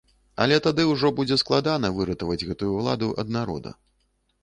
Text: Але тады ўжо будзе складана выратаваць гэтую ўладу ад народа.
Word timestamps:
Але 0.45 0.55
тады 0.67 0.85
ўжо 0.91 1.11
будзе 1.19 1.37
складана 1.43 1.93
выратаваць 2.01 2.41
гэтую 2.51 2.71
ўладу 2.81 3.15
ад 3.25 3.39
народа. 3.41 3.79